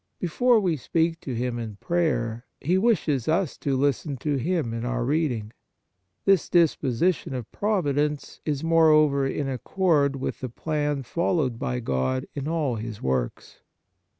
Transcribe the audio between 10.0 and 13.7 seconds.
with the plan followed by God in all His works.